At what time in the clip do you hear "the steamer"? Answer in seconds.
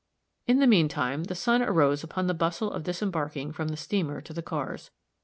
3.67-4.19